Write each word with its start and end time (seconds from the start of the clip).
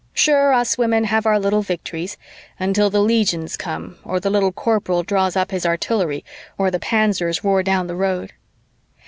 Sure, 0.15 0.51
us 0.51 0.79
women 0.79 1.03
have 1.03 1.27
our 1.27 1.39
little 1.39 1.61
victories 1.61 2.17
until 2.59 2.89
the 2.89 3.03
legions 3.03 3.55
come 3.55 3.99
or 4.03 4.19
the 4.19 4.31
Little 4.31 4.51
Corporal 4.51 5.03
draws 5.03 5.35
up 5.35 5.51
his 5.51 5.63
artillery 5.63 6.25
or 6.57 6.71
the 6.71 6.79
Panzers 6.79 7.43
roar 7.43 7.61
down 7.61 7.85
the 7.85 7.95
road. 7.95 8.33